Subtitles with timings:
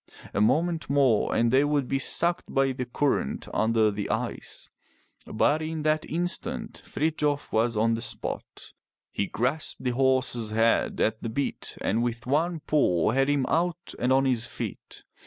[0.33, 4.71] A moment more and they would be sucked by the current under the ice.
[5.27, 8.73] But in that instant, Frithjof was on the spot.
[9.11, 13.93] He grasped the horse's head at the bit, and with one pull had him out
[13.99, 15.03] and on his feet.